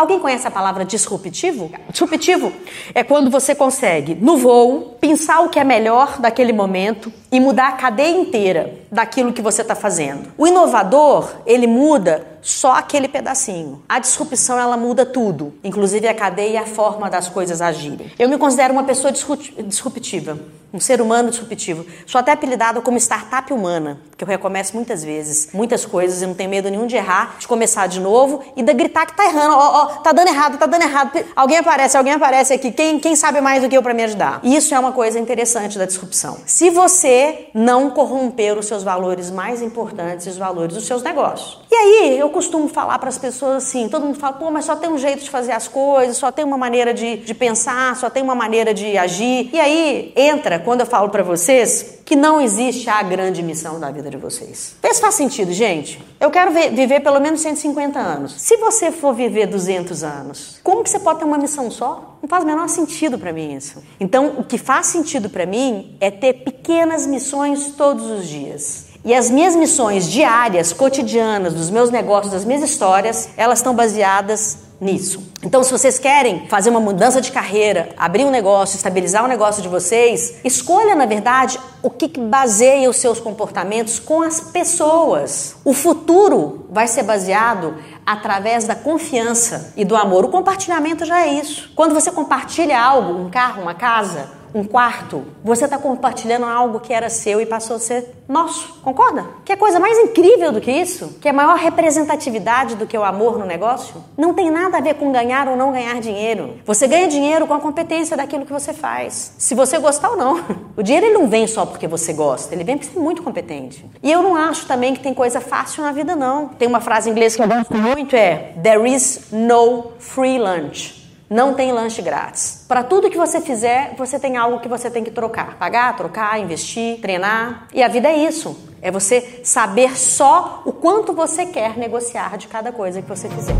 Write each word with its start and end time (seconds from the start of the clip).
Alguém 0.00 0.18
conhece 0.18 0.48
a 0.48 0.50
palavra 0.50 0.82
disruptivo? 0.82 1.70
Disruptivo 1.90 2.50
é 2.94 3.04
quando 3.04 3.30
você 3.30 3.54
consegue, 3.54 4.14
no 4.14 4.38
voo, 4.38 4.96
pensar 4.98 5.40
o 5.40 5.50
que 5.50 5.60
é 5.60 5.62
melhor 5.62 6.18
daquele 6.18 6.54
momento 6.54 7.12
e 7.30 7.38
mudar 7.38 7.68
a 7.68 7.72
cadeia 7.72 8.16
inteira 8.16 8.78
daquilo 8.90 9.30
que 9.30 9.42
você 9.42 9.60
está 9.60 9.74
fazendo. 9.74 10.32
O 10.38 10.46
inovador, 10.46 11.30
ele 11.44 11.66
muda 11.66 12.26
só 12.40 12.72
aquele 12.72 13.08
pedacinho. 13.08 13.82
A 13.86 13.98
disrupção, 13.98 14.58
ela 14.58 14.74
muda 14.74 15.04
tudo, 15.04 15.52
inclusive 15.62 16.08
a 16.08 16.14
cadeia 16.14 16.52
e 16.52 16.56
a 16.56 16.64
forma 16.64 17.10
das 17.10 17.28
coisas 17.28 17.60
agirem. 17.60 18.10
Eu 18.18 18.26
me 18.26 18.38
considero 18.38 18.72
uma 18.72 18.84
pessoa 18.84 19.12
disruptiva 19.12 20.38
um 20.72 20.80
ser 20.80 21.00
humano 21.00 21.30
disruptivo. 21.30 21.84
Sou 22.06 22.18
até 22.18 22.32
apelidada 22.32 22.80
como 22.80 22.96
startup 22.98 23.52
humana, 23.52 24.00
porque 24.10 24.24
eu 24.24 24.28
recomeço 24.28 24.74
muitas 24.74 25.02
vezes, 25.02 25.50
muitas 25.52 25.84
coisas, 25.84 26.22
e 26.22 26.26
não 26.26 26.34
tenho 26.34 26.50
medo 26.50 26.70
nenhum 26.70 26.86
de 26.86 26.96
errar, 26.96 27.36
de 27.38 27.48
começar 27.48 27.86
de 27.86 28.00
novo 28.00 28.42
e 28.56 28.62
de 28.62 28.72
gritar 28.72 29.06
que 29.06 29.16
tá 29.16 29.24
errando, 29.24 29.54
ó, 29.54 29.82
ó, 29.82 29.86
tá 30.00 30.12
dando 30.12 30.28
errado, 30.28 30.58
tá 30.58 30.66
dando 30.66 30.82
errado. 30.82 31.24
Alguém 31.34 31.58
aparece, 31.58 31.96
alguém 31.96 32.12
aparece 32.12 32.52
aqui, 32.52 32.70
quem, 32.70 32.98
quem 32.98 33.16
sabe 33.16 33.40
mais 33.40 33.62
do 33.62 33.68
que 33.68 33.76
eu 33.76 33.82
para 33.82 33.94
me 33.94 34.04
ajudar? 34.04 34.40
Isso 34.42 34.74
é 34.74 34.78
uma 34.78 34.92
coisa 34.92 35.18
interessante 35.18 35.78
da 35.78 35.84
disrupção. 35.84 36.38
Se 36.46 36.70
você 36.70 37.48
não 37.52 37.90
corromper 37.90 38.58
os 38.58 38.66
seus 38.66 38.82
valores 38.82 39.30
mais 39.30 39.62
importantes, 39.62 40.26
os 40.26 40.36
valores 40.36 40.74
dos 40.74 40.86
seus 40.86 41.02
negócios. 41.02 41.60
E 41.70 41.74
aí, 41.74 42.18
eu 42.18 42.28
costumo 42.30 42.68
falar 42.68 42.98
para 42.98 43.08
as 43.08 43.18
pessoas 43.18 43.64
assim, 43.64 43.88
todo 43.88 44.04
mundo 44.04 44.18
fala, 44.18 44.34
pô, 44.34 44.50
mas 44.50 44.64
só 44.64 44.76
tem 44.76 44.90
um 44.90 44.98
jeito 44.98 45.24
de 45.24 45.30
fazer 45.30 45.52
as 45.52 45.66
coisas, 45.66 46.16
só 46.16 46.30
tem 46.30 46.44
uma 46.44 46.58
maneira 46.58 46.92
de, 46.92 47.16
de 47.16 47.34
pensar, 47.34 47.96
só 47.96 48.10
tem 48.10 48.22
uma 48.22 48.34
maneira 48.34 48.72
de 48.74 48.96
agir. 48.96 49.50
E 49.52 49.58
aí, 49.58 50.12
entra 50.14 50.59
quando 50.60 50.80
eu 50.80 50.86
falo 50.86 51.08
para 51.08 51.22
vocês 51.22 52.00
que 52.04 52.16
não 52.16 52.40
existe 52.40 52.88
a 52.90 53.02
grande 53.02 53.42
missão 53.42 53.78
da 53.78 53.90
vida 53.90 54.10
de 54.10 54.16
vocês. 54.16 54.74
Vê 54.82 54.92
se 54.92 55.00
faz 55.00 55.14
sentido, 55.14 55.52
gente. 55.52 56.02
Eu 56.18 56.30
quero 56.30 56.50
ver, 56.50 56.70
viver 56.72 57.00
pelo 57.00 57.20
menos 57.20 57.40
150 57.40 57.98
anos. 57.98 58.34
Se 58.40 58.56
você 58.56 58.90
for 58.90 59.14
viver 59.14 59.46
200 59.46 60.02
anos, 60.02 60.58
como 60.62 60.82
que 60.82 60.90
você 60.90 60.98
pode 60.98 61.20
ter 61.20 61.24
uma 61.24 61.38
missão 61.38 61.70
só? 61.70 62.18
Não 62.20 62.28
faz 62.28 62.44
o 62.44 62.46
menor 62.46 62.68
sentido 62.68 63.18
para 63.18 63.32
mim 63.32 63.54
isso. 63.54 63.82
Então, 63.98 64.34
o 64.38 64.44
que 64.44 64.58
faz 64.58 64.86
sentido 64.86 65.30
para 65.30 65.46
mim 65.46 65.96
é 66.00 66.10
ter 66.10 66.34
pequenas 66.44 67.06
missões 67.06 67.72
todos 67.76 68.10
os 68.10 68.26
dias. 68.26 68.86
E 69.04 69.14
as 69.14 69.30
minhas 69.30 69.56
missões 69.56 70.10
diárias, 70.10 70.72
cotidianas, 70.72 71.54
dos 71.54 71.70
meus 71.70 71.90
negócios, 71.90 72.32
das 72.32 72.44
minhas 72.44 72.62
histórias, 72.62 73.30
elas 73.36 73.60
estão 73.60 73.74
baseadas 73.74 74.69
nisso. 74.80 75.30
Então, 75.42 75.62
se 75.62 75.70
vocês 75.70 75.98
querem 75.98 76.48
fazer 76.48 76.70
uma 76.70 76.80
mudança 76.80 77.20
de 77.20 77.30
carreira, 77.30 77.90
abrir 77.96 78.24
um 78.24 78.30
negócio, 78.30 78.76
estabilizar 78.76 79.24
o 79.24 79.28
negócio 79.28 79.62
de 79.62 79.68
vocês, 79.68 80.36
escolha, 80.44 80.94
na 80.94 81.06
verdade, 81.06 81.58
o 81.82 81.90
que 81.90 82.08
baseia 82.18 82.88
os 82.88 82.96
seus 82.96 83.20
comportamentos 83.20 83.98
com 83.98 84.22
as 84.22 84.40
pessoas. 84.40 85.56
O 85.64 85.72
futuro 85.72 86.66
vai 86.70 86.86
ser 86.86 87.02
baseado 87.02 87.74
através 88.04 88.66
da 88.66 88.74
confiança 88.74 89.72
e 89.76 89.84
do 89.84 89.96
amor. 89.96 90.24
O 90.24 90.28
compartilhamento 90.28 91.04
já 91.04 91.26
é 91.26 91.34
isso. 91.34 91.72
Quando 91.74 91.94
você 91.94 92.10
compartilha 92.10 92.80
algo, 92.80 93.18
um 93.18 93.30
carro, 93.30 93.62
uma 93.62 93.74
casa, 93.74 94.39
um 94.54 94.64
quarto, 94.64 95.24
você 95.42 95.64
está 95.64 95.78
compartilhando 95.78 96.46
algo 96.46 96.80
que 96.80 96.92
era 96.92 97.08
seu 97.08 97.40
e 97.40 97.46
passou 97.46 97.76
a 97.76 97.78
ser 97.78 98.14
nosso. 98.28 98.80
Concorda? 98.82 99.26
Que 99.44 99.52
é 99.52 99.56
coisa 99.56 99.78
mais 99.78 99.98
incrível 99.98 100.52
do 100.52 100.60
que 100.60 100.70
isso? 100.70 101.18
Que 101.20 101.28
é 101.28 101.32
maior 101.32 101.56
representatividade 101.56 102.76
do 102.76 102.86
que 102.86 102.96
o 102.96 103.04
amor 103.04 103.38
no 103.38 103.46
negócio? 103.46 104.02
Não 104.16 104.34
tem 104.34 104.50
nada 104.50 104.78
a 104.78 104.80
ver 104.80 104.94
com 104.94 105.12
ganhar 105.12 105.48
ou 105.48 105.56
não 105.56 105.72
ganhar 105.72 106.00
dinheiro. 106.00 106.58
Você 106.64 106.86
ganha 106.86 107.08
dinheiro 107.08 107.46
com 107.46 107.54
a 107.54 107.60
competência 107.60 108.16
daquilo 108.16 108.46
que 108.46 108.52
você 108.52 108.72
faz. 108.72 109.34
Se 109.38 109.54
você 109.54 109.78
gostar 109.78 110.10
ou 110.10 110.16
não. 110.16 110.40
O 110.76 110.82
dinheiro 110.82 111.06
ele 111.06 111.18
não 111.18 111.28
vem 111.28 111.46
só 111.46 111.66
porque 111.66 111.86
você 111.86 112.12
gosta, 112.12 112.54
ele 112.54 112.64
vem 112.64 112.78
porque 112.78 112.90
você 112.90 112.98
é 112.98 113.02
muito 113.02 113.22
competente. 113.22 113.84
E 114.02 114.10
eu 114.10 114.22
não 114.22 114.34
acho 114.34 114.66
também 114.66 114.94
que 114.94 115.00
tem 115.00 115.12
coisa 115.12 115.40
fácil 115.40 115.82
na 115.82 115.92
vida, 115.92 116.16
não. 116.16 116.48
Tem 116.48 116.66
uma 116.66 116.80
frase 116.80 117.08
em 117.08 117.12
inglês 117.12 117.36
que 117.36 117.42
eu 117.42 117.48
gosto 117.48 117.74
muito: 117.74 118.16
é 118.16 118.54
There 118.62 118.90
is 118.90 119.26
no 119.30 119.92
free 119.98 120.38
lunch. 120.38 120.99
Não 121.30 121.54
tem 121.54 121.70
lanche 121.70 122.02
grátis. 122.02 122.64
Para 122.66 122.82
tudo 122.82 123.08
que 123.08 123.16
você 123.16 123.40
fizer, 123.40 123.94
você 123.96 124.18
tem 124.18 124.36
algo 124.36 124.58
que 124.58 124.68
você 124.68 124.90
tem 124.90 125.04
que 125.04 125.12
trocar. 125.12 125.56
Pagar, 125.58 125.96
trocar, 125.96 126.40
investir, 126.40 127.00
treinar. 127.00 127.68
E 127.72 127.84
a 127.84 127.86
vida 127.86 128.08
é 128.08 128.16
isso. 128.16 128.58
É 128.82 128.90
você 128.90 129.40
saber 129.44 129.96
só 129.96 130.62
o 130.64 130.72
quanto 130.72 131.12
você 131.12 131.46
quer 131.46 131.78
negociar 131.78 132.36
de 132.36 132.48
cada 132.48 132.72
coisa 132.72 133.00
que 133.00 133.08
você 133.08 133.28
fizer. 133.28 133.54